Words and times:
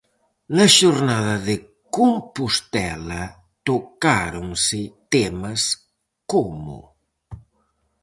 Na 0.55 0.67
xornada 0.77 1.35
de 1.47 1.55
Compostela 1.95 3.23
tocáronse 3.67 4.81
temas 5.13 5.61
como: 6.31 6.77